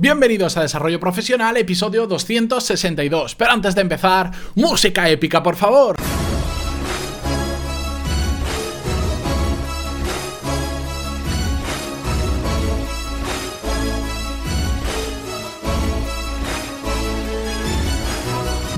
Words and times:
Bienvenidos 0.00 0.56
a 0.56 0.62
Desarrollo 0.62 1.00
Profesional, 1.00 1.56
episodio 1.56 2.06
262. 2.06 3.34
Pero 3.34 3.50
antes 3.50 3.74
de 3.74 3.80
empezar, 3.80 4.30
música 4.54 5.08
épica, 5.08 5.42
por 5.42 5.56
favor. 5.56 5.96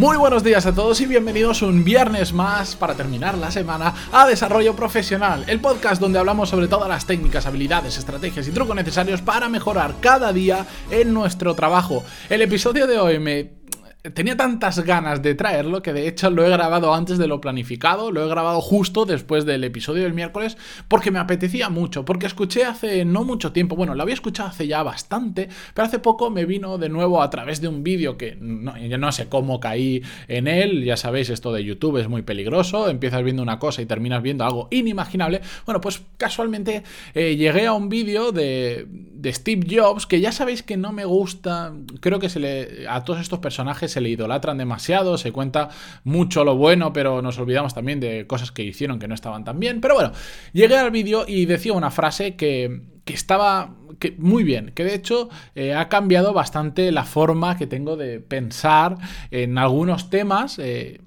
Muy 0.00 0.16
buenos 0.16 0.42
días 0.42 0.64
a 0.64 0.74
todos 0.74 0.98
y 1.02 1.04
bienvenidos 1.04 1.60
un 1.60 1.84
viernes 1.84 2.32
más 2.32 2.74
para 2.74 2.94
terminar 2.94 3.36
la 3.36 3.50
semana 3.50 3.94
a 4.10 4.26
Desarrollo 4.26 4.74
Profesional, 4.74 5.44
el 5.46 5.60
podcast 5.60 6.00
donde 6.00 6.18
hablamos 6.18 6.48
sobre 6.48 6.68
todas 6.68 6.88
las 6.88 7.04
técnicas, 7.04 7.44
habilidades, 7.44 7.98
estrategias 7.98 8.48
y 8.48 8.50
trucos 8.50 8.74
necesarios 8.74 9.20
para 9.20 9.50
mejorar 9.50 9.96
cada 10.00 10.32
día 10.32 10.64
en 10.90 11.12
nuestro 11.12 11.54
trabajo. 11.54 12.02
El 12.30 12.40
episodio 12.40 12.86
de 12.86 12.98
hoy 12.98 13.18
me 13.18 13.59
tenía 14.02 14.36
tantas 14.36 14.78
ganas 14.80 15.22
de 15.22 15.34
traerlo 15.34 15.82
que 15.82 15.92
de 15.92 16.08
hecho 16.08 16.30
lo 16.30 16.44
he 16.44 16.50
grabado 16.50 16.94
antes 16.94 17.18
de 17.18 17.26
lo 17.26 17.40
planificado, 17.40 18.10
lo 18.10 18.24
he 18.24 18.28
grabado 18.28 18.60
justo 18.62 19.04
después 19.04 19.44
del 19.44 19.62
episodio 19.62 20.04
del 20.04 20.14
miércoles 20.14 20.56
porque 20.88 21.10
me 21.10 21.18
apetecía 21.18 21.68
mucho, 21.68 22.04
porque 22.04 22.26
escuché 22.26 22.64
hace 22.64 23.04
no 23.04 23.24
mucho 23.24 23.52
tiempo, 23.52 23.76
bueno, 23.76 23.94
lo 23.94 24.02
había 24.02 24.14
escuchado 24.14 24.48
hace 24.48 24.66
ya 24.66 24.82
bastante, 24.82 25.48
pero 25.74 25.86
hace 25.86 25.98
poco 25.98 26.30
me 26.30 26.46
vino 26.46 26.78
de 26.78 26.88
nuevo 26.88 27.22
a 27.22 27.28
través 27.28 27.60
de 27.60 27.68
un 27.68 27.82
vídeo 27.82 28.16
que 28.16 28.36
no, 28.40 28.76
ya 28.78 28.96
no 28.96 29.12
sé 29.12 29.28
cómo 29.28 29.60
caí 29.60 30.02
en 30.28 30.48
él, 30.48 30.82
ya 30.84 30.96
sabéis, 30.96 31.28
esto 31.28 31.52
de 31.52 31.62
YouTube 31.62 31.98
es 31.98 32.08
muy 32.08 32.22
peligroso, 32.22 32.88
empiezas 32.88 33.22
viendo 33.22 33.42
una 33.42 33.58
cosa 33.58 33.82
y 33.82 33.86
terminas 33.86 34.22
viendo 34.22 34.44
algo 34.44 34.68
inimaginable, 34.70 35.42
bueno, 35.66 35.80
pues 35.82 36.00
casualmente 36.16 36.84
eh, 37.12 37.36
llegué 37.36 37.66
a 37.66 37.74
un 37.74 37.90
vídeo 37.90 38.32
de, 38.32 38.86
de 38.88 39.32
Steve 39.34 39.66
Jobs 39.70 40.06
que 40.06 40.20
ya 40.20 40.32
sabéis 40.32 40.62
que 40.62 40.78
no 40.78 40.92
me 40.92 41.04
gusta, 41.04 41.74
creo 42.00 42.18
que 42.18 42.30
se 42.30 42.40
le, 42.40 42.88
a 42.88 43.04
todos 43.04 43.20
estos 43.20 43.40
personajes 43.40 43.89
se 43.90 44.00
le 44.00 44.08
idolatran 44.08 44.56
demasiado, 44.56 45.18
se 45.18 45.32
cuenta 45.32 45.68
mucho 46.04 46.44
lo 46.44 46.56
bueno, 46.56 46.92
pero 46.92 47.20
nos 47.20 47.38
olvidamos 47.38 47.74
también 47.74 48.00
de 48.00 48.26
cosas 48.26 48.52
que 48.52 48.62
hicieron 48.62 48.98
que 48.98 49.08
no 49.08 49.14
estaban 49.14 49.44
tan 49.44 49.60
bien. 49.60 49.80
Pero 49.80 49.94
bueno, 49.94 50.12
llegué 50.52 50.78
al 50.78 50.90
vídeo 50.90 51.24
y 51.28 51.44
decía 51.44 51.72
una 51.72 51.90
frase 51.90 52.36
que, 52.36 52.82
estaba 53.06 53.74
que, 53.98 54.14
muy 54.18 54.44
bien, 54.44 54.72
que 54.74 54.84
de 54.84 54.94
hecho 54.94 55.28
eh, 55.54 55.74
ha 55.74 55.88
cambiado 55.88 56.32
bastante 56.32 56.92
la 56.92 57.04
forma 57.04 57.58
que 57.58 57.66
tengo 57.66 57.96
de 57.96 58.20
pensar 58.20 58.96
en 59.30 59.58
algunos 59.58 60.10
temas. 60.10 60.58
Eh, 60.58 61.00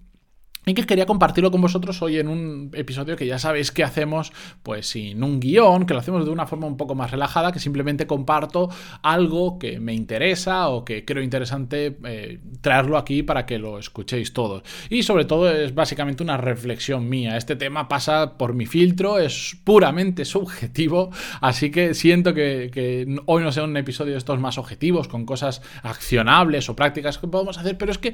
y 0.66 0.73
que 0.73 0.86
quería 0.86 1.06
compartirlo 1.06 1.52
con 1.52 1.61
vosotros 1.61 2.02
hoy 2.02 2.19
en 2.19 2.28
un 2.28 2.72
episodio 2.73 3.16
que 3.16 3.25
ya 3.25 3.39
sabéis 3.39 3.72
que 3.72 3.83
hacemos 3.83 4.31
pues 4.61 4.88
sin 4.88 5.23
un 5.23 5.39
guion, 5.39 5.86
que 5.86 5.94
lo 5.94 6.00
hacemos 6.00 6.25
de 6.25 6.31
una 6.31 6.47
forma 6.47 6.67
un 6.67 6.78
poco 6.78 6.95
más 6.95 7.11
relajada, 7.11 7.52
que 7.52 7.59
simplemente 7.59 8.08
comparto 8.08 8.69
algo 9.02 9.59
que 9.59 9.80
me 9.80 9.94
interesa 9.94 10.69
o 10.69 10.86
que 10.86 11.06
creo 11.06 11.23
interesante 11.23 11.97
eh, 12.06 12.39
traerlo 12.61 12.97
aquí 12.97 13.23
para 13.23 13.45
que 13.45 13.59
lo 13.59 13.78
escuchéis 13.78 14.34
todos. 14.34 14.64
Y 14.89 15.03
sobre 15.03 15.25
todo 15.25 15.52
es 15.52 15.73
básicamente 15.75 16.23
una 16.23 16.38
reflexión 16.38 17.09
mía. 17.09 17.38
Este 17.38 17.56
tema 17.56 17.88
pasa 17.88 18.38
por 18.38 18.53
mi 18.53 18.66
filtro, 18.66 19.19
es 19.19 19.58
puramente 19.64 20.25
subjetivo, 20.25 21.11
así 21.41 21.72
que 21.72 21.94
siento 21.94 22.34
que, 22.34 22.69
que 22.72 23.22
hoy 23.25 23.44
no 23.44 23.52
sea 23.52 23.64
un 23.64 23.75
episodio 23.78 24.14
de 24.14 24.17
estos 24.17 24.39
más 24.39 24.58
objetivos, 24.58 25.08
con 25.08 25.25
cosas 25.25 25.61
accionables 25.81 26.69
o 26.69 26.75
prácticas 26.75 27.17
que 27.17 27.28
podemos 27.28 27.58
hacer, 27.58 27.78
pero 27.78 27.91
es 27.91 27.97
que 27.97 28.14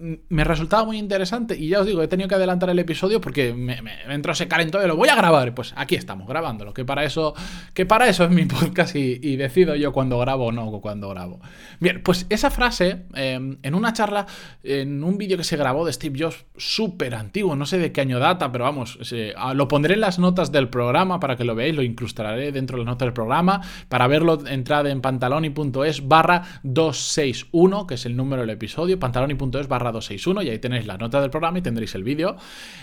me 0.00 0.44
resultaba 0.44 0.84
muy 0.84 0.96
interesante 0.98 1.56
y 1.58 1.68
ya 1.68 1.80
os 1.80 1.86
digo, 1.86 2.02
he 2.02 2.08
tenido 2.08 2.26
que 2.28 2.34
adelantar 2.34 2.70
el 2.70 2.78
episodio 2.78 3.20
porque 3.20 3.52
me, 3.52 3.78
entró 4.08 4.32
ese 4.32 4.48
calentón 4.48 4.80
de 4.80 4.88
lo 4.88 4.96
voy 4.96 5.10
a 5.10 5.14
grabar. 5.14 5.54
Pues 5.54 5.74
aquí 5.76 5.94
estamos 5.94 6.26
grabándolo, 6.26 6.72
que 6.72 6.86
para 6.86 7.04
eso, 7.04 7.34
que 7.74 7.84
para 7.84 8.08
eso 8.08 8.24
es 8.24 8.30
mi 8.30 8.44
podcast 8.46 8.96
y, 8.96 9.36
decido 9.36 9.74
yo 9.74 9.92
cuando 9.92 10.18
grabo 10.18 10.46
o 10.46 10.52
no 10.52 10.70
cuando 10.80 11.10
grabo. 11.10 11.40
Bien, 11.80 12.02
pues 12.02 12.26
esa 12.30 12.50
frase 12.50 13.04
em, 13.14 13.58
en 13.62 13.74
una 13.74 13.92
charla, 13.92 14.26
en 14.62 15.04
un 15.04 15.18
vídeo 15.18 15.36
que 15.36 15.44
se 15.44 15.56
grabó 15.56 15.84
de 15.84 15.92
Steve 15.92 16.18
Jobs 16.18 16.44
súper 16.56 17.14
antiguo, 17.14 17.54
no 17.56 17.66
sé 17.66 17.78
de 17.78 17.92
qué 17.92 18.00
año 18.00 18.18
data, 18.18 18.50
pero 18.52 18.64
vamos, 18.64 18.98
ah, 19.36 19.54
lo 19.54 19.68
pondré 19.68 19.94
en 19.94 20.00
las 20.00 20.18
notas 20.18 20.52
del 20.52 20.68
programa 20.68 21.20
para 21.20 21.36
que 21.36 21.44
lo 21.44 21.54
veáis, 21.54 21.74
lo 21.74 21.82
incrustaré 21.82 22.52
dentro 22.52 22.76
de 22.76 22.84
las 22.84 22.92
notas 22.92 23.06
del 23.06 23.12
programa. 23.12 23.60
Para 23.88 24.06
verlo, 24.06 24.46
entrad 24.46 24.86
en 24.86 25.00
pantaloni.es 25.00 26.08
barra 26.08 26.42
261, 26.62 27.86
que 27.86 27.94
es 27.94 28.06
el 28.06 28.16
número 28.16 28.42
del 28.42 28.50
episodio, 28.50 28.98
pantaloni.es 28.98 29.68
barra 29.68 29.89
261 29.92 30.42
y 30.42 30.50
ahí 30.50 30.58
tenéis 30.58 30.86
la 30.86 30.96
nota 30.96 31.20
del 31.20 31.30
programa 31.30 31.58
y 31.58 31.62
tendréis 31.62 31.94
el 31.94 32.04
vídeo. 32.04 32.36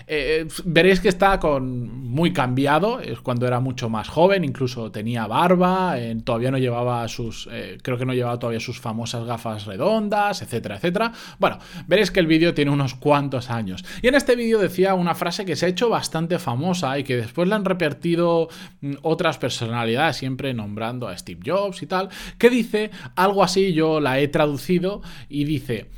Eh, 0.07 0.47
veréis 0.65 0.99
que 0.99 1.09
está 1.09 1.39
con 1.39 2.07
muy 2.07 2.33
cambiado, 2.33 2.99
es 2.99 3.19
cuando 3.19 3.47
era 3.47 3.59
mucho 3.59 3.89
más 3.89 4.07
joven, 4.07 4.43
incluso 4.43 4.91
tenía 4.91 5.27
barba, 5.27 5.99
eh, 5.99 6.15
todavía 6.23 6.51
no 6.51 6.57
llevaba 6.57 7.07
sus, 7.07 7.47
eh, 7.51 7.77
creo 7.81 7.97
que 7.97 8.05
no 8.05 8.13
llevaba 8.13 8.39
todavía 8.39 8.59
sus 8.59 8.79
famosas 8.79 9.25
gafas 9.25 9.65
redondas, 9.65 10.41
etcétera, 10.41 10.77
etcétera. 10.77 11.11
Bueno, 11.39 11.59
veréis 11.87 12.11
que 12.11 12.19
el 12.19 12.27
vídeo 12.27 12.53
tiene 12.53 12.71
unos 12.71 12.95
cuantos 12.95 13.49
años. 13.49 13.83
Y 14.01 14.07
en 14.07 14.15
este 14.15 14.35
vídeo 14.35 14.59
decía 14.59 14.93
una 14.93 15.15
frase 15.15 15.45
que 15.45 15.55
se 15.55 15.65
ha 15.65 15.69
hecho 15.69 15.89
bastante 15.89 16.39
famosa 16.39 16.97
y 16.99 17.03
que 17.03 17.17
después 17.17 17.47
la 17.47 17.55
han 17.55 17.65
repetido 17.65 18.49
mm, 18.81 18.95
otras 19.01 19.37
personalidades, 19.37 20.17
siempre 20.17 20.53
nombrando 20.53 21.07
a 21.07 21.17
Steve 21.17 21.41
Jobs 21.45 21.81
y 21.81 21.87
tal, 21.87 22.09
que 22.37 22.49
dice 22.49 22.91
algo 23.15 23.43
así, 23.43 23.73
yo 23.73 23.99
la 23.99 24.19
he 24.19 24.27
traducido 24.27 25.01
y 25.29 25.43
dice, 25.43 25.89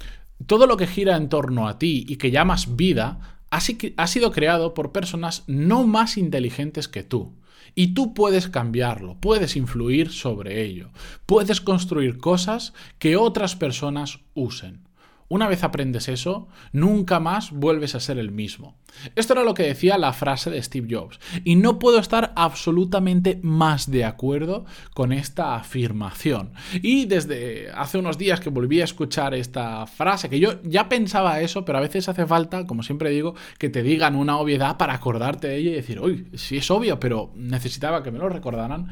todo 0.46 0.68
lo 0.68 0.78
que 0.78 0.88
gira 0.88 1.16
en 1.16 1.30
torno 1.30 1.68
a 1.68 1.80
ti 1.80 2.06
y 2.08 2.18
que 2.18 2.32
llamas 2.32 2.76
vida 2.76 3.40
ha 3.50 4.08
sido 4.08 4.32
creado 4.32 4.74
por 4.74 4.92
personas 4.92 5.44
no 5.48 5.86
más 5.86 6.18
inteligentes 6.18 6.88
que 6.88 7.04
tú. 7.04 7.34
Y 7.76 7.94
tú 7.94 8.14
puedes 8.14 8.48
cambiarlo, 8.48 9.18
puedes 9.20 9.56
influir 9.56 10.12
sobre 10.12 10.64
ello, 10.64 10.90
puedes 11.26 11.62
construir 11.62 12.18
cosas 12.18 12.74
que 12.98 13.16
otras 13.16 13.56
personas 13.56 14.20
usen. 14.34 14.89
Una 15.30 15.48
vez 15.48 15.64
aprendes 15.64 16.10
eso, 16.10 16.48
nunca 16.74 17.20
más 17.20 17.52
vuelves 17.52 17.94
a 17.94 18.00
ser 18.00 18.18
el 18.18 18.32
mismo. 18.32 18.76
Esto 19.16 19.34
era 19.34 19.44
lo 19.44 19.54
que 19.54 19.64
decía 19.64 20.00
la 20.00 20.12
frase 20.12 20.50
de 20.50 20.62
Steve 20.62 20.88
Jobs. 20.90 21.20
Y 21.44 21.56
no 21.56 21.78
puedo 21.78 22.00
estar 22.00 22.34
absolutamente 22.36 23.40
más 23.44 23.92
de 23.92 24.06
acuerdo 24.06 24.66
con 24.96 25.14
esta 25.14 25.56
afirmación. 25.56 26.54
Y 26.82 27.06
desde 27.06 27.70
hace 27.72 28.00
unos 28.00 28.18
días 28.18 28.40
que 28.40 28.50
volví 28.50 28.82
a 28.82 28.86
escuchar 28.86 29.36
esta 29.36 29.86
frase, 29.86 30.30
que 30.30 30.40
yo 30.40 30.62
ya 30.64 30.90
pensaba 30.90 31.40
eso, 31.42 31.64
pero 31.64 31.78
a 31.78 31.82
veces 31.82 32.10
hace 32.10 32.26
falta, 32.26 32.66
como 32.66 32.82
siempre 32.82 33.12
digo, 33.12 33.36
que 33.60 33.70
te 33.70 33.84
digan 33.84 34.16
una 34.16 34.38
obviedad 34.40 34.78
para 34.78 34.96
acordarte 34.96 35.48
de 35.48 35.58
ella 35.58 35.70
y 35.70 35.76
decir, 35.76 36.00
uy, 36.00 36.28
sí 36.34 36.58
es 36.58 36.72
obvio, 36.72 37.00
pero 37.00 37.32
necesitaba 37.36 38.02
que 38.02 38.12
me 38.12 38.18
lo 38.20 38.30
recordaran. 38.30 38.90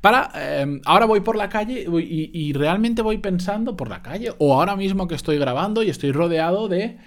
Para, 0.00 0.30
eh, 0.36 0.80
ahora 0.84 1.06
voy 1.06 1.20
por 1.20 1.34
la 1.34 1.48
calle 1.48 1.86
y 1.90 2.52
realmente 2.52 3.02
voy 3.02 3.18
pensando 3.18 3.76
por 3.76 3.88
la 3.88 4.02
calle, 4.02 4.32
o 4.38 4.54
ahora 4.54 4.76
mismo 4.76 5.08
que 5.08 5.14
estoy 5.16 5.36
grabando, 5.38 5.79
y 5.82 5.90
estoy 5.90 6.12
rodeado 6.12 6.68
de 6.68 6.98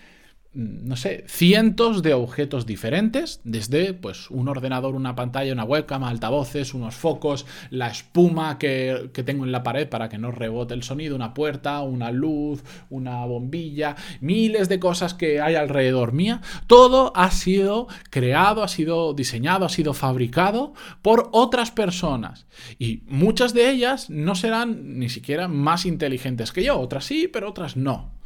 Mm, 0.55 0.87
no 0.87 0.95
sé, 0.95 1.23
cientos 1.27 2.03
de 2.03 2.13
objetos 2.13 2.67
diferentes, 2.67 3.41
desde 3.43 3.93
pues 3.95 4.29
un 4.29 4.47
ordenador, 4.47 4.93
una 4.93 5.15
pantalla, 5.15 5.51
una 5.51 5.63
webcam, 5.63 6.03
altavoces, 6.03 6.75
unos 6.75 6.93
focos, 6.93 7.47
la 7.71 7.87
espuma 7.87 8.59
que, 8.59 9.09
que, 9.13 9.23
tengo 9.23 9.45
en 9.45 9.51
la 9.51 9.63
pared 9.63 9.89
para 9.89 10.09
que 10.09 10.19
no 10.19 10.29
rebote 10.29 10.75
el 10.75 10.83
sonido, 10.83 11.15
una 11.15 11.33
puerta, 11.33 11.81
una 11.81 12.11
luz, 12.11 12.63
una 12.91 13.25
bombilla, 13.25 13.95
miles 14.21 14.69
de 14.69 14.79
cosas 14.79 15.15
que 15.15 15.41
hay 15.41 15.55
alrededor 15.55 16.13
mía. 16.13 16.41
Todo 16.67 17.13
ha 17.15 17.31
sido 17.31 17.87
creado, 18.11 18.61
ha 18.61 18.67
sido 18.67 19.15
diseñado, 19.15 19.65
ha 19.65 19.69
sido 19.69 19.95
fabricado 19.95 20.73
por 21.01 21.29
otras 21.31 21.71
personas. 21.71 22.45
Y 22.77 23.01
muchas 23.07 23.55
de 23.55 23.71
ellas 23.71 24.11
no 24.11 24.35
serán 24.35 24.99
ni 24.99 25.09
siquiera 25.09 25.47
más 25.47 25.87
inteligentes 25.87 26.51
que 26.51 26.63
yo, 26.63 26.79
otras 26.79 27.05
sí, 27.05 27.27
pero 27.27 27.49
otras 27.49 27.75
no. 27.75 28.22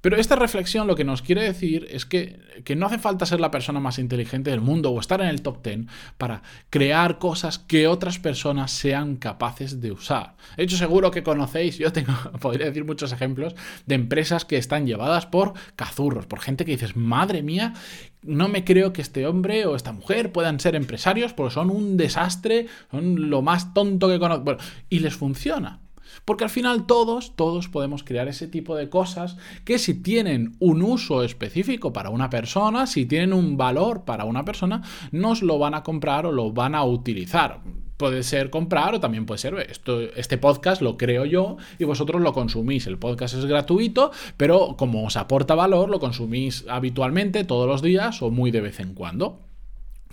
Pero 0.00 0.16
esta 0.16 0.36
reflexión 0.36 0.86
lo 0.86 0.96
que 0.96 1.04
nos 1.04 1.20
quiere 1.20 1.42
decir 1.42 1.86
es 1.90 2.06
que, 2.06 2.40
no 2.76 2.86
hace 2.86 2.98
falta 2.98 3.26
ser 3.26 3.40
la 3.40 3.50
persona 3.50 3.80
más 3.80 3.98
inteligente 3.98 4.50
del 4.50 4.60
mundo 4.60 4.90
o 4.90 5.00
estar 5.00 5.20
en 5.20 5.28
el 5.28 5.42
top 5.42 5.62
10 5.62 5.80
para 6.16 6.42
crear 6.70 7.18
cosas 7.18 7.58
que 7.58 7.86
otras 7.86 8.18
personas 8.18 8.70
sean 8.70 9.16
capaces 9.16 9.80
de 9.80 9.92
usar. 9.92 10.36
De 10.56 10.64
hecho, 10.64 10.76
seguro 10.76 11.10
que 11.10 11.22
conocéis, 11.22 11.78
yo 11.78 11.92
tengo, 11.92 12.12
podría 12.40 12.66
decir 12.66 12.84
muchos 12.84 13.12
ejemplos 13.12 13.54
de 13.86 13.94
empresas 13.94 14.44
que 14.44 14.56
están 14.56 14.86
llevadas 14.86 15.26
por 15.26 15.52
cazurros, 15.76 16.26
por 16.26 16.40
gente 16.40 16.64
que 16.64 16.72
dices, 16.72 16.96
madre 16.96 17.42
mía, 17.42 17.74
no 18.22 18.48
me 18.48 18.64
creo 18.64 18.92
que 18.92 19.02
este 19.02 19.26
hombre 19.26 19.66
o 19.66 19.76
esta 19.76 19.92
mujer 19.92 20.32
puedan 20.32 20.60
ser 20.60 20.76
empresarios 20.76 21.32
porque 21.32 21.54
son 21.54 21.70
un 21.70 21.96
desastre, 21.96 22.66
son 22.90 23.30
lo 23.30 23.42
más 23.42 23.74
tonto 23.74 24.08
que 24.08 24.18
conozco. 24.18 24.44
Bueno, 24.44 24.60
y 24.88 25.00
les 25.00 25.14
funciona. 25.14 25.80
Porque 26.24 26.44
al 26.44 26.50
final 26.50 26.86
todos, 26.86 27.34
todos 27.36 27.68
podemos 27.68 28.04
crear 28.04 28.28
ese 28.28 28.46
tipo 28.46 28.76
de 28.76 28.88
cosas 28.88 29.36
que 29.64 29.78
si 29.78 29.94
tienen 29.94 30.56
un 30.58 30.82
uso 30.82 31.22
específico 31.22 31.92
para 31.92 32.10
una 32.10 32.30
persona, 32.30 32.86
si 32.86 33.06
tienen 33.06 33.32
un 33.32 33.56
valor 33.56 34.04
para 34.04 34.24
una 34.24 34.44
persona, 34.44 34.82
nos 35.12 35.42
lo 35.42 35.58
van 35.58 35.74
a 35.74 35.82
comprar 35.82 36.26
o 36.26 36.32
lo 36.32 36.52
van 36.52 36.74
a 36.74 36.84
utilizar. 36.84 37.60
Puede 37.96 38.22
ser 38.22 38.48
comprar 38.48 38.94
o 38.94 39.00
también 39.00 39.26
puede 39.26 39.38
ser, 39.38 39.54
esto, 39.68 40.00
este 40.00 40.38
podcast 40.38 40.80
lo 40.80 40.96
creo 40.96 41.26
yo 41.26 41.58
y 41.78 41.84
vosotros 41.84 42.22
lo 42.22 42.32
consumís. 42.32 42.86
El 42.86 42.98
podcast 42.98 43.34
es 43.34 43.44
gratuito, 43.44 44.10
pero 44.38 44.76
como 44.78 45.04
os 45.04 45.16
aporta 45.16 45.54
valor, 45.54 45.90
lo 45.90 46.00
consumís 46.00 46.64
habitualmente 46.68 47.44
todos 47.44 47.68
los 47.68 47.82
días 47.82 48.22
o 48.22 48.30
muy 48.30 48.50
de 48.50 48.62
vez 48.62 48.80
en 48.80 48.94
cuando. 48.94 49.40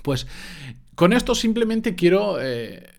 Pues 0.01 0.27
con 0.95 1.13
esto 1.13 1.35
simplemente 1.35 1.95
quiero... 1.95 2.41
Eh, 2.41 2.96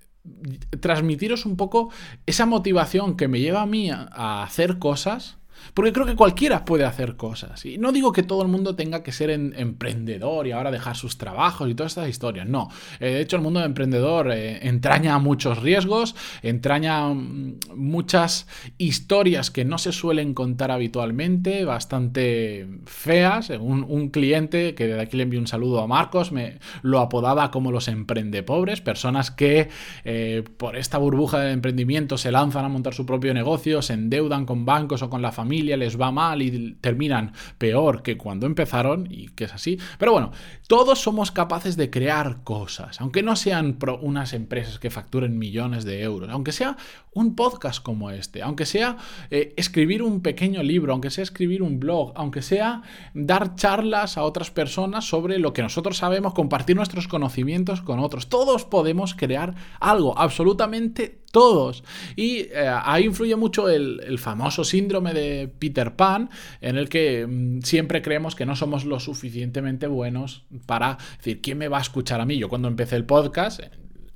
transmitiros 0.81 1.47
un 1.47 1.57
poco 1.57 1.91
esa 2.27 2.47
motivación 2.47 3.17
que 3.17 3.29
me 3.29 3.41
lleva 3.41 3.63
a 3.63 3.67
mí 3.67 3.91
a 3.91 4.43
hacer 4.43 4.79
cosas 4.79 5.38
porque 5.75 5.93
creo 5.93 6.07
que 6.07 6.17
cualquiera 6.17 6.65
puede 6.65 6.85
hacer 6.85 7.17
cosas. 7.17 7.65
Y 7.65 7.79
no 7.79 7.93
digo 7.93 8.13
que 8.13 8.23
todo 8.23 8.43
el 8.43 8.49
mundo 8.49 8.75
tenga 8.75 9.03
que 9.03 9.13
ser 9.13 9.31
emprendedor 9.31 10.47
y 10.47 10.53
ahora 10.53 10.71
dejar 10.71 10.97
sus 10.97 11.19
trabajos 11.19 11.69
y 11.69 11.75
todas 11.75 11.93
estas 11.93 12.09
historias. 12.09 12.49
No. 12.49 12.69
Eh, 13.01 13.11
de 13.11 13.21
hecho, 13.21 13.37
el 13.37 13.43
mundo 13.43 13.61
de 13.61 13.67
emprendedor 13.67 14.31
eh, 14.33 14.67
entraña 14.67 15.19
muchos 15.19 15.63
riesgos, 15.63 16.15
entraña 16.43 17.09
mm, 17.09 17.59
muchas 17.75 18.47
historias 18.79 19.51
que 19.51 19.65
no 19.65 19.79
se 19.79 19.93
suelen 19.93 20.35
contar 20.35 20.71
habitualmente, 20.71 21.65
bastante 21.65 22.67
feas. 22.87 23.51
Un, 23.51 23.85
un 23.89 24.11
cliente, 24.11 24.75
que 24.75 24.87
de 24.87 25.01
aquí 25.01 25.17
le 25.17 25.25
envío 25.25 25.41
un 25.41 25.47
saludo 25.47 25.81
a 25.81 25.87
Marcos, 25.87 26.33
me 26.33 26.59
lo 26.83 27.01
apodaba 27.01 27.51
como 27.51 27.73
los 27.73 27.89
emprendepobres, 27.89 28.81
personas 28.81 29.31
que 29.31 29.69
eh, 30.05 30.45
por 30.57 30.77
esta 30.77 30.99
burbuja 30.99 31.41
de 31.41 31.53
emprendimiento 31.53 32.19
se 32.19 32.33
lanzan 32.33 32.65
a 32.65 32.69
montar 32.69 32.95
su 32.95 33.07
propio 33.07 33.35
negocio, 33.35 33.83
se 33.83 33.95
endeudan 33.95 34.47
con 34.47 34.65
bancos 34.65 35.03
o 35.03 35.11
con 35.11 35.23
la 35.23 35.33
familia 35.33 35.48
les 35.49 36.01
va 36.01 36.11
mal 36.11 36.43
y 36.43 36.75
terminan 36.81 37.33
peor 37.59 38.03
que 38.03 38.17
cuando 38.17 38.47
empezaron, 38.47 39.09
y 39.11 39.29
que 39.29 39.45
es 39.45 39.55
así. 39.55 39.79
Pero 39.99 40.13
bueno, 40.13 40.31
todos 40.67 41.01
somos 41.01 41.31
capaces 41.31 41.77
de 41.77 41.91
crear 41.91 42.43
cosas, 42.45 43.01
aunque 43.01 43.23
no 43.23 43.37
sean 43.37 43.79
unas 44.01 44.33
empresas 44.33 44.79
que 44.79 44.91
facturen 44.91 45.39
millones 45.39 45.85
de 45.85 46.03
euros, 46.03 46.29
aunque 46.31 46.53
sea 46.53 46.77
un 47.13 47.35
podcast 47.35 47.83
como 47.83 48.11
este, 48.11 48.43
aunque 48.43 48.67
sea 48.67 48.97
eh, 49.31 49.55
escribir 49.57 50.03
un 50.03 50.21
pequeño 50.21 50.63
libro, 50.63 50.93
aunque 50.93 51.11
sea 51.11 51.25
escribir 51.25 51.63
un 51.63 51.81
blog, 51.81 52.13
aunque 52.15 52.43
sea 52.43 52.83
dar 53.15 53.57
charlas 53.57 54.17
a 54.17 54.23
otras 54.23 54.51
personas 54.51 55.05
sobre 55.05 55.39
lo 55.39 55.53
que 55.53 55.63
nosotros 55.63 55.97
sabemos, 55.97 56.35
compartir 56.35 56.77
nuestros 56.77 57.09
conocimientos 57.09 57.83
con 57.83 57.99
otros. 57.99 58.29
Todos 58.29 58.65
podemos 58.65 59.15
crear 59.15 59.55
algo, 59.81 60.19
absolutamente 60.19 61.18
todos. 61.31 61.85
Y 62.17 62.49
eh, 62.51 62.71
ahí 62.83 63.05
influye 63.05 63.37
mucho 63.37 63.69
el, 63.69 64.19
famoso 64.19 64.65
síndrome 64.65 65.15
de 65.15 65.49
Peter 65.49 65.95
Pan, 65.95 66.31
en 66.61 66.77
el 66.77 66.89
que 66.89 67.27
mm, 67.27 67.61
siempre 67.63 68.03
creemos 68.03 68.35
que 68.35 68.47
no 68.47 68.57
somos 68.57 68.85
lo 68.85 69.01
suficientemente 69.01 69.87
buenos 69.87 70.45
para 70.67 70.99
decir, 71.19 71.41
¿quién 71.41 71.59
me 71.59 71.69
va 71.69 71.79
a 71.79 71.83
escuchar 71.83 72.21
a 72.21 72.27
mí? 72.27 72.39
Yo 72.39 72.49
cuando 72.49 72.69
empecé 72.69 72.97
el 72.97 73.05
podcast, 73.05 73.61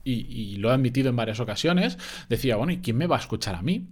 y, 0.04 0.12
y 0.12 0.56
lo 0.56 0.70
he 0.70 0.74
admitido 0.74 1.10
en 1.10 1.16
varias 1.16 1.40
ocasiones, 1.40 1.98
decía, 2.28 2.56
bueno, 2.56 2.72
¿y 2.72 2.78
quién 2.78 2.96
me 2.96 3.06
va 3.06 3.16
a 3.16 3.20
escuchar 3.20 3.54
a 3.54 3.62
mí? 3.62 3.88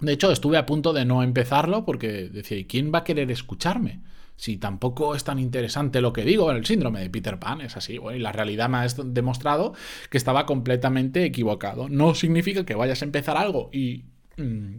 De 0.00 0.12
hecho, 0.12 0.30
estuve 0.30 0.58
a 0.58 0.66
punto 0.66 0.92
de 0.92 1.04
no 1.04 1.22
empezarlo 1.22 1.84
porque 1.84 2.28
decía, 2.28 2.58
¿y 2.58 2.64
quién 2.64 2.92
va 2.94 2.98
a 2.98 3.04
querer 3.04 3.30
escucharme? 3.30 4.02
Si 4.36 4.58
tampoco 4.58 5.14
es 5.14 5.24
tan 5.24 5.38
interesante 5.38 6.00
lo 6.00 6.12
que 6.12 6.24
digo, 6.24 6.50
el 6.50 6.64
síndrome 6.66 7.00
de 7.00 7.10
Peter 7.10 7.38
Pan 7.38 7.60
es 7.60 7.76
así, 7.76 7.98
y 8.14 8.18
la 8.18 8.32
realidad 8.32 8.68
me 8.68 8.78
ha 8.78 8.86
demostrado 9.04 9.74
que 10.10 10.18
estaba 10.18 10.46
completamente 10.46 11.24
equivocado. 11.24 11.88
No 11.88 12.14
significa 12.14 12.64
que 12.64 12.74
vayas 12.74 13.02
a 13.02 13.06
empezar 13.06 13.36
algo 13.36 13.70
y... 13.72 14.04
Mm, 14.36 14.76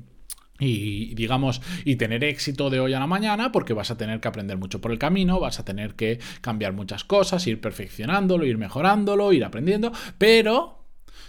y 0.59 1.13
digamos 1.13 1.61
y 1.85 1.97
tener 1.97 2.23
éxito 2.23 2.71
de 2.71 2.79
hoy 2.79 2.91
a 2.93 2.99
la 2.99 3.05
mañana 3.05 3.51
porque 3.51 3.73
vas 3.73 3.91
a 3.91 3.97
tener 3.97 4.19
que 4.19 4.27
aprender 4.27 4.57
mucho 4.57 4.81
por 4.81 4.91
el 4.91 4.97
camino, 4.97 5.39
vas 5.39 5.59
a 5.59 5.65
tener 5.65 5.93
que 5.93 6.19
cambiar 6.41 6.73
muchas 6.73 7.03
cosas, 7.03 7.45
ir 7.45 7.61
perfeccionándolo, 7.61 8.43
ir 8.43 8.57
mejorándolo, 8.57 9.33
ir 9.33 9.45
aprendiendo, 9.45 9.91
pero 10.17 10.86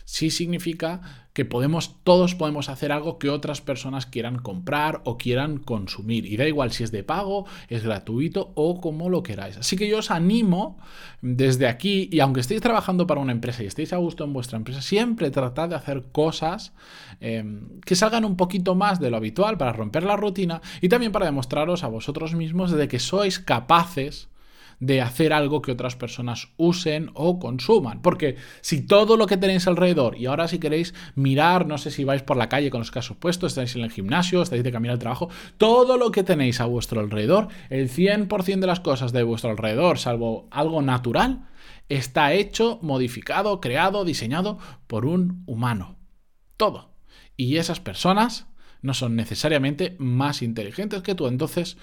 sí 0.08 0.30
significa 0.30 1.02
que 1.34 1.44
podemos, 1.44 2.02
todos 2.02 2.34
podemos 2.34 2.70
hacer 2.70 2.92
algo 2.92 3.18
que 3.18 3.28
otras 3.28 3.60
personas 3.60 4.06
quieran 4.06 4.38
comprar 4.38 5.02
o 5.04 5.18
quieran 5.18 5.58
consumir. 5.58 6.24
Y 6.24 6.38
da 6.38 6.48
igual 6.48 6.72
si 6.72 6.82
es 6.82 6.90
de 6.90 7.04
pago, 7.04 7.44
es 7.68 7.84
gratuito 7.84 8.52
o 8.54 8.80
como 8.80 9.10
lo 9.10 9.22
queráis. 9.22 9.58
Así 9.58 9.76
que 9.76 9.86
yo 9.86 9.98
os 9.98 10.10
animo 10.10 10.78
desde 11.20 11.66
aquí, 11.68 12.08
y 12.10 12.20
aunque 12.20 12.40
estéis 12.40 12.62
trabajando 12.62 13.06
para 13.06 13.20
una 13.20 13.32
empresa 13.32 13.62
y 13.62 13.66
estéis 13.66 13.92
a 13.92 13.98
gusto 13.98 14.24
en 14.24 14.32
vuestra 14.32 14.56
empresa, 14.56 14.80
siempre 14.80 15.30
tratad 15.30 15.68
de 15.68 15.74
hacer 15.74 16.04
cosas 16.10 16.72
em, 17.20 17.78
que 17.80 17.94
salgan 17.94 18.24
un 18.24 18.38
poquito 18.38 18.74
más 18.74 19.00
de 19.00 19.10
lo 19.10 19.18
habitual 19.18 19.58
para 19.58 19.74
romper 19.74 20.04
la 20.04 20.16
rutina 20.16 20.62
y 20.80 20.88
también 20.88 21.12
para 21.12 21.26
demostraros 21.26 21.84
a 21.84 21.88
vosotros 21.88 22.34
mismos 22.34 22.70
de 22.70 22.88
que 22.88 22.98
sois 22.98 23.38
capaces 23.38 24.28
de 24.80 25.00
hacer 25.00 25.32
algo 25.32 25.62
que 25.62 25.72
otras 25.72 25.96
personas 25.96 26.48
usen 26.56 27.10
o 27.14 27.38
consuman. 27.38 28.00
Porque 28.02 28.36
si 28.60 28.86
todo 28.86 29.16
lo 29.16 29.26
que 29.26 29.36
tenéis 29.36 29.66
alrededor, 29.66 30.16
y 30.16 30.26
ahora 30.26 30.48
si 30.48 30.58
queréis 30.58 30.94
mirar, 31.14 31.66
no 31.66 31.78
sé 31.78 31.90
si 31.90 32.04
vais 32.04 32.22
por 32.22 32.36
la 32.36 32.48
calle 32.48 32.70
con 32.70 32.80
los 32.80 32.90
casos 32.90 33.16
puestos, 33.16 33.52
estáis 33.52 33.74
en 33.76 33.82
el 33.82 33.90
gimnasio, 33.90 34.42
estáis 34.42 34.62
de 34.62 34.72
camino 34.72 34.92
al 34.92 34.98
trabajo, 34.98 35.28
todo 35.56 35.96
lo 35.96 36.10
que 36.10 36.22
tenéis 36.22 36.60
a 36.60 36.66
vuestro 36.66 37.00
alrededor, 37.00 37.48
el 37.70 37.90
100% 37.90 38.60
de 38.60 38.66
las 38.66 38.80
cosas 38.80 39.12
de 39.12 39.22
vuestro 39.22 39.50
alrededor, 39.50 39.98
salvo 39.98 40.48
algo 40.50 40.82
natural, 40.82 41.48
está 41.88 42.32
hecho, 42.32 42.78
modificado, 42.82 43.60
creado, 43.60 44.04
diseñado 44.04 44.58
por 44.86 45.06
un 45.06 45.42
humano. 45.46 45.96
Todo. 46.56 46.90
Y 47.36 47.56
esas 47.56 47.80
personas 47.80 48.46
no 48.82 48.94
son 48.94 49.16
necesariamente 49.16 49.96
más 49.98 50.42
inteligentes 50.42 51.02
que 51.02 51.14
tú. 51.14 51.26
Entonces, 51.26 51.76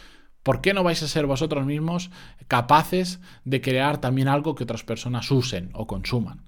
¿Por 0.46 0.62
qué 0.62 0.76
no 0.76 0.84
vais 0.84 1.02
a 1.02 1.08
ser 1.08 1.26
vosotros 1.26 1.66
mismos 1.66 2.12
capaces 2.48 3.20
de 3.46 3.62
crear 3.62 4.00
también 4.00 4.28
algo 4.28 4.54
que 4.54 4.64
otras 4.64 4.84
personas 4.84 5.32
usen 5.32 5.72
o 5.74 5.88
consuman? 5.88 6.44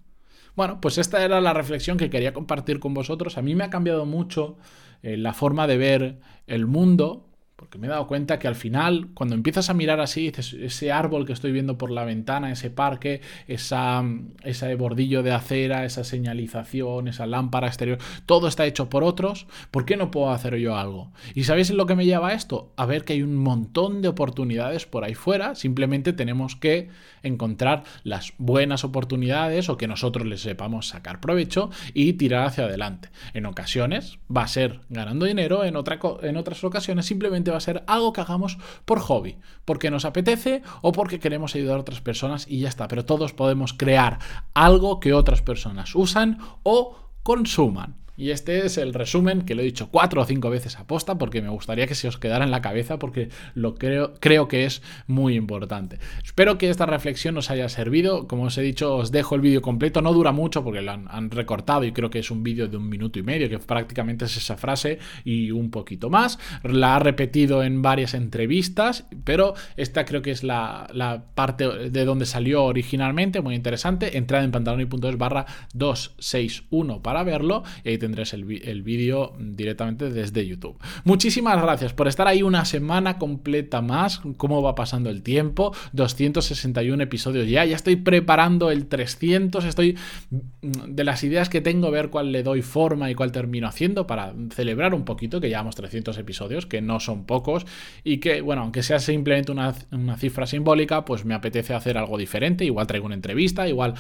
Bueno, 0.56 0.80
pues 0.80 1.00
esta 1.00 1.26
era 1.26 1.42
la 1.42 1.52
reflexión 1.52 1.98
que 1.98 2.12
quería 2.12 2.32
compartir 2.32 2.80
con 2.80 2.94
vosotros. 2.94 3.40
A 3.40 3.42
mí 3.42 3.56
me 3.56 3.64
ha 3.64 3.72
cambiado 3.72 4.06
mucho 4.06 4.60
eh, 5.02 5.18
la 5.18 5.34
forma 5.34 5.66
de 5.66 5.78
ver 5.78 6.20
el 6.46 6.68
mundo 6.68 7.27
porque 7.58 7.80
me 7.80 7.88
he 7.88 7.90
dado 7.90 8.06
cuenta 8.06 8.38
que 8.38 8.48
al 8.48 8.56
final, 8.56 9.10
cuando 9.16 9.34
empiezas 9.34 9.72
a 9.72 9.74
mirar 9.74 10.00
así, 10.00 10.32
ese 10.38 10.92
árbol 10.92 11.26
que 11.26 11.34
estoy 11.34 11.52
viendo 11.52 11.76
por 11.76 11.90
la 11.90 12.06
ventana, 12.06 12.52
ese 12.52 12.70
parque, 12.70 13.22
esa, 13.48 14.04
ese 14.44 14.76
bordillo 14.76 15.24
de 15.24 15.32
acera, 15.32 15.84
esa 15.84 16.04
señalización, 16.04 17.08
esa 17.08 17.26
lámpara 17.26 17.66
exterior, 17.66 17.98
todo 18.28 18.48
está 18.48 18.68
hecho 18.68 18.90
por 18.92 19.04
otros, 19.04 19.48
¿por 19.72 19.86
qué 19.86 19.98
no 19.98 20.12
puedo 20.12 20.30
hacer 20.30 20.56
yo 20.58 20.78
algo? 20.78 21.12
¿Y 21.34 21.46
sabéis 21.46 21.72
lo 21.72 21.88
que 21.88 21.96
me 21.96 22.06
lleva 22.06 22.30
a 22.30 22.34
esto? 22.34 22.72
A 22.78 22.86
ver 22.86 23.04
que 23.04 23.14
hay 23.14 23.24
un 23.24 23.36
montón 23.36 24.04
de 24.04 24.10
oportunidades 24.10 24.86
por 24.86 25.04
ahí 25.04 25.16
fuera, 25.16 25.56
simplemente 25.56 26.14
tenemos 26.14 26.56
que 26.56 26.90
encontrar 27.24 27.84
las 28.04 28.34
buenas 28.38 28.84
oportunidades 28.84 29.68
o 29.70 29.78
que 29.78 29.88
nosotros 29.88 30.28
les 30.28 30.42
sepamos 30.42 30.90
sacar 30.90 31.20
provecho 31.20 31.72
y 31.96 32.14
tirar 32.14 32.46
hacia 32.46 32.66
adelante. 32.66 33.10
En 33.34 33.48
ocasiones 33.48 34.20
va 34.36 34.44
a 34.44 34.48
ser 34.48 34.82
ganando 34.90 35.26
dinero, 35.26 35.64
en, 35.64 35.76
otra, 35.76 36.00
en 36.22 36.38
otras 36.38 36.64
ocasiones 36.64 37.08
simplemente 37.08 37.47
va 37.52 37.58
a 37.58 37.62
ser 37.62 37.84
algo 37.88 38.14
que 38.14 38.22
hagamos 38.22 38.58
por 38.86 39.00
hobby, 39.00 39.38
porque 39.66 39.92
nos 39.92 40.06
apetece 40.06 40.62
o 40.82 40.92
porque 40.92 41.20
queremos 41.20 41.56
ayudar 41.56 41.78
a 41.78 41.82
otras 41.82 42.02
personas 42.02 42.46
y 42.48 42.60
ya 42.60 42.70
está. 42.70 42.88
Pero 42.88 43.06
todos 43.06 43.34
podemos 43.34 43.74
crear 43.74 44.20
algo 44.54 45.00
que 45.00 45.14
otras 45.14 45.42
personas 45.42 45.96
usan 45.96 46.40
o 46.64 46.96
consuman. 47.24 48.07
Y 48.18 48.32
este 48.32 48.66
es 48.66 48.80
el 48.80 48.96
resumen 48.96 49.44
que 49.44 49.54
lo 49.54 49.62
he 49.62 49.66
dicho 49.66 49.90
cuatro 49.92 50.24
o 50.24 50.26
cinco 50.26 50.50
veces 50.50 50.80
a 50.80 50.88
posta 50.88 51.20
porque 51.20 51.44
me 51.44 51.50
gustaría 51.50 51.86
que 51.86 51.94
se 51.94 52.08
os 52.08 52.18
quedara 52.18 52.44
en 52.44 52.50
la 52.50 52.62
cabeza 52.62 52.98
porque 52.98 53.30
lo 53.54 53.76
creo, 53.76 54.16
creo 54.20 54.48
que 54.48 54.66
es 54.66 54.82
muy 55.06 55.36
importante. 55.36 56.00
Espero 56.24 56.58
que 56.58 56.70
esta 56.70 56.88
reflexión 56.88 57.38
os 57.38 57.52
haya 57.52 57.70
servido. 57.70 58.28
Como 58.28 58.44
os 58.44 58.58
he 58.58 58.64
dicho, 58.64 58.96
os 58.96 59.12
dejo 59.12 59.36
el 59.36 59.42
vídeo 59.42 59.62
completo. 59.62 60.02
No 60.02 60.14
dura 60.14 60.32
mucho 60.32 60.64
porque 60.64 60.82
lo 60.82 60.92
han, 60.92 61.30
recortado 61.30 61.84
y 61.84 61.92
creo 61.92 62.10
que 62.10 62.20
es 62.20 62.32
un 62.32 62.42
vídeo 62.42 62.68
de 62.68 62.78
un 62.78 62.90
minuto 62.90 63.20
y 63.20 63.24
medio, 63.24 63.50
que 63.50 63.60
prácticamente 63.60 64.26
es 64.26 64.38
esa 64.38 64.58
frase 64.58 64.98
y 65.24 65.52
un 65.52 65.70
poquito 65.70 66.10
más. 66.10 66.40
La 66.64 66.96
ha 66.96 67.00
repetido 67.00 67.64
en 67.64 67.84
varias 67.84 68.16
entrevistas, 68.16 69.06
pero 69.26 69.54
esta 69.76 70.06
creo 70.06 70.24
que 70.24 70.32
es 70.32 70.44
la, 70.44 70.88
parte 71.36 71.90
de 71.90 72.06
donde 72.06 72.26
salió 72.26 72.64
originalmente, 72.64 73.42
muy 73.42 73.54
interesante. 73.54 74.18
Entrad 74.18 74.44
en 74.44 74.52
pantaloni.es 74.52 75.18
barra 75.18 75.46
261 75.76 77.04
para 77.04 77.24
verlo 77.24 77.64
y 77.84 77.90
ahí 77.90 77.98
tendréis 78.08 78.34
el, 78.34 78.84
vídeo 78.84 79.34
directamente 79.38 80.10
desde 80.10 80.48
YouTube. 80.48 80.78
Muchísimas 81.04 81.62
gracias 81.62 81.94
por 81.94 82.08
estar 82.08 82.28
ahí 82.28 82.42
una 82.42 82.64
semana 82.64 83.18
completa 83.18 83.82
más. 83.82 84.22
¿Cómo 84.38 84.62
va 84.62 84.76
pasando 84.76 85.10
el 85.10 85.22
tiempo? 85.24 85.76
261 85.92 87.04
episodios 87.04 87.50
ya. 87.50 87.66
Ya 87.66 87.76
estoy 87.76 87.98
preparando 87.98 88.72
el 88.72 88.88
300. 88.88 89.66
Estoy 89.66 89.98
mm, 90.30 90.96
de 90.96 91.04
las 91.04 91.24
ideas 91.24 91.50
que 91.50 91.60
tengo, 91.60 91.92
ver 91.92 92.10
cuál 92.10 92.32
le 92.32 92.44
doy 92.44 92.62
forma 92.62 93.12
y 93.12 93.16
cuál 93.16 93.32
termino 93.34 93.68
haciendo 93.68 94.08
para 94.08 94.34
celebrar 94.54 94.94
un 94.94 95.04
poquito 95.04 95.42
que 95.42 95.50
llevamos 95.50 95.76
300 95.76 96.18
episodios, 96.18 96.66
que 96.66 96.82
no 96.82 97.02
son 97.02 97.26
pocos 97.26 97.66
y 98.06 98.18
que, 98.18 98.40
bueno, 98.40 98.62
aunque 98.62 98.84
sea 98.84 99.00
simplemente 99.00 99.52
una, 99.52 99.74
una 99.92 100.16
cifra 100.18 100.48
simbólica, 100.48 101.04
pues 101.04 101.26
me 101.26 101.34
apetece 101.34 101.74
hacer 101.74 101.98
algo 101.98 102.18
diferente. 102.18 102.64
Igual 102.64 102.88
traigo 102.88 103.06
una 103.06 103.16
entrevista, 103.16 103.68
igual 103.68 103.96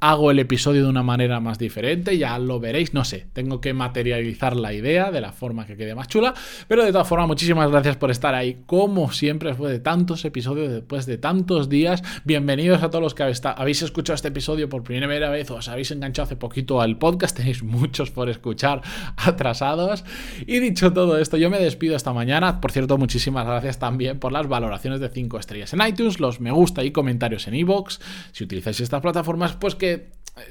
hago 0.00 0.30
el 0.30 0.38
episodio 0.38 0.82
de 0.82 0.88
una 0.88 1.02
manera 1.02 1.40
más 1.40 1.58
diferente, 1.58 2.16
ya 2.16 2.38
lo 2.38 2.58
veréis, 2.58 2.94
no 2.94 3.04
sé, 3.04 3.26
tengo 3.34 3.60
que 3.60 3.74
materializar 3.74 4.56
la 4.56 4.72
idea 4.72 5.10
de 5.10 5.20
la 5.20 5.32
forma 5.32 5.66
que 5.66 5.76
quede 5.76 5.94
más 5.94 6.08
chula, 6.08 6.32
pero 6.68 6.84
de 6.84 6.90
todas 6.90 7.06
formas, 7.06 7.28
muchísimas 7.28 7.70
gracias 7.70 7.96
por 7.96 8.10
estar 8.10 8.34
ahí, 8.34 8.62
como 8.64 9.12
siempre, 9.12 9.50
después 9.50 9.70
de 9.70 9.78
tantos 9.78 10.24
episodios, 10.24 10.72
después 10.72 11.04
de 11.04 11.18
tantos 11.18 11.68
días, 11.68 12.02
bienvenidos 12.24 12.82
a 12.82 12.88
todos 12.88 13.02
los 13.02 13.14
que 13.14 13.24
habéis 13.24 13.82
escuchado 13.82 14.14
este 14.14 14.28
episodio 14.28 14.70
por 14.70 14.82
primera 14.82 15.28
vez 15.28 15.50
o 15.50 15.56
os 15.56 15.68
habéis 15.68 15.90
enganchado 15.90 16.24
hace 16.24 16.36
poquito 16.36 16.80
al 16.80 16.96
podcast, 16.96 17.36
tenéis 17.40 17.62
muchos 17.62 18.10
por 18.10 18.30
escuchar 18.30 18.80
atrasados, 19.16 20.04
y 20.46 20.60
dicho 20.60 20.94
todo 20.94 21.18
esto, 21.18 21.36
yo 21.36 21.50
me 21.50 21.58
despido 21.58 21.94
esta 21.94 22.14
mañana, 22.14 22.62
por 22.62 22.72
cierto, 22.72 22.96
muchísimas 22.96 23.46
gracias 23.46 23.78
también 23.78 24.18
por 24.18 24.32
las 24.32 24.48
valoraciones 24.48 25.00
de 25.00 25.10
5 25.10 25.38
estrellas 25.38 25.74
en 25.74 25.86
iTunes, 25.86 26.20
los 26.20 26.40
me 26.40 26.52
gusta 26.52 26.82
y 26.84 26.90
comentarios 26.90 27.46
en 27.48 27.54
iVoox, 27.54 27.98
si 28.32 28.44
utilizáis 28.44 28.80
estas 28.80 29.02
plataformas, 29.02 29.56
pues 29.56 29.74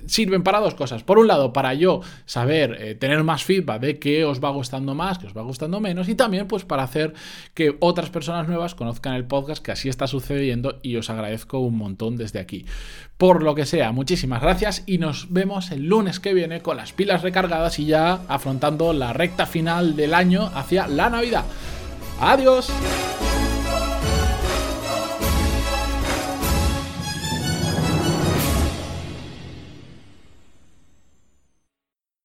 sirven 0.05 0.43
para 0.43 0.59
dos 0.59 0.75
cosas. 0.75 1.03
Por 1.03 1.17
un 1.17 1.27
lado, 1.27 1.53
para 1.53 1.73
yo 1.73 2.01
saber, 2.25 2.77
eh, 2.79 2.95
tener 2.95 3.23
más 3.23 3.43
feedback 3.43 3.81
de 3.81 3.99
qué 3.99 4.25
os 4.25 4.43
va 4.43 4.49
gustando 4.49 4.95
más, 4.95 5.17
qué 5.17 5.27
os 5.27 5.35
va 5.35 5.41
gustando 5.41 5.79
menos, 5.79 6.09
y 6.09 6.15
también 6.15 6.47
pues 6.47 6.65
para 6.65 6.83
hacer 6.83 7.13
que 7.53 7.75
otras 7.79 8.09
personas 8.09 8.47
nuevas 8.47 8.75
conozcan 8.75 9.15
el 9.15 9.25
podcast, 9.25 9.63
que 9.63 9.71
así 9.71 9.89
está 9.89 10.07
sucediendo 10.07 10.79
y 10.81 10.95
os 10.95 11.09
agradezco 11.09 11.59
un 11.59 11.77
montón 11.77 12.17
desde 12.17 12.39
aquí. 12.39 12.65
Por 13.17 13.43
lo 13.43 13.55
que 13.55 13.65
sea, 13.65 13.91
muchísimas 13.91 14.41
gracias 14.41 14.83
y 14.85 14.97
nos 14.97 15.31
vemos 15.31 15.71
el 15.71 15.87
lunes 15.87 16.19
que 16.19 16.33
viene 16.33 16.61
con 16.61 16.77
las 16.77 16.93
pilas 16.93 17.21
recargadas 17.21 17.79
y 17.79 17.85
ya 17.85 18.21
afrontando 18.27 18.93
la 18.93 19.13
recta 19.13 19.45
final 19.45 19.95
del 19.95 20.13
año 20.13 20.49
hacia 20.53 20.87
la 20.87 21.09
Navidad. 21.09 21.45
Adiós. 22.21 22.69